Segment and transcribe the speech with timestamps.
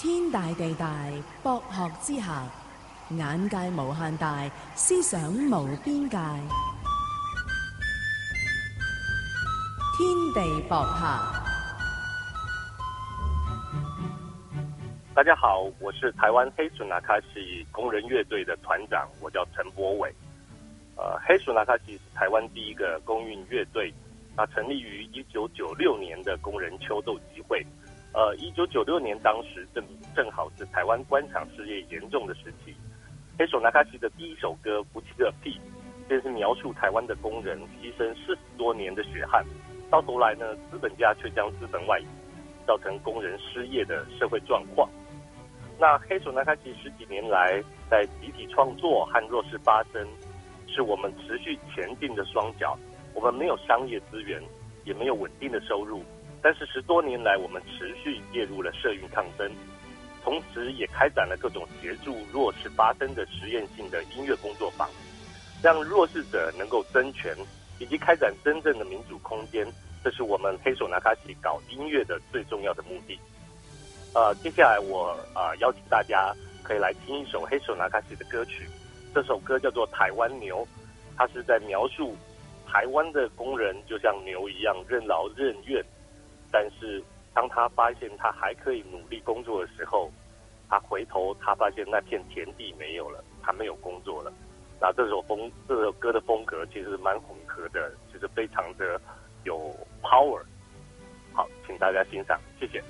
[0.00, 0.94] 天大地大，
[1.42, 2.44] 博學之下，
[3.10, 6.16] 眼界無限大，思想無邊界。
[9.96, 11.02] 天地博客，
[15.16, 20.14] 大家好，我是台湾黑鼠拿卡西工人乐队的团长，我叫陈博伟。
[20.94, 23.92] 呃，黑鼠拿卡西是台湾第一个工运乐队，
[24.36, 27.66] 它成立于一九九六年的工人秋斗集会。
[28.12, 29.84] 呃，一九九六年当时正
[30.16, 32.74] 正好是台湾官场失业严重的时期。
[33.38, 35.50] 黑手拿卡西的第一首歌《不弃的屁》，
[36.08, 39.44] 便是描述台湾的工人牺牲四十多年的血汗，
[39.90, 42.06] 到头来呢，资本家却将资本外移，
[42.66, 44.88] 造成工人失业的社会状况。
[45.78, 50.04] 那黑手拿卡西十几年来在集体创作和弱势发声，
[50.66, 52.76] 是我们持续前进的双脚。
[53.14, 54.42] 我们没有商业资源，
[54.84, 56.02] 也没有稳定的收入。
[56.42, 59.50] 但是十多年来，我们持续介入了社运抗争，
[60.22, 64.88] 同时也开展了各种协助弱势发声的实验性的音乐工作坊，
[65.62, 67.36] 让弱势者能够争权，
[67.78, 69.66] 以及开展真正的民主空间。
[70.04, 73.18] 这是我们黑手拿卡西搞音乐的最重要的目的。
[74.14, 76.32] 呃，接下来我啊邀请大家
[76.62, 78.68] 可以来听一首黑手拿卡西的歌曲，
[79.12, 80.64] 这首歌叫做《台湾牛》，
[81.16, 82.16] 它是在描述
[82.64, 85.84] 台湾的工人就像牛一样任劳任怨。
[87.38, 90.10] 当他发现他还可以努力工作的时候，
[90.68, 94.32] 他回头，他发现那片田地没有了，他没有工作了。
[94.80, 99.00] 那这首风，这首歌的风格其实蛮混合的，就是非常的
[99.44, 99.72] 有
[100.02, 100.42] power。
[101.32, 102.82] 好，请大家欣赏，谢谢。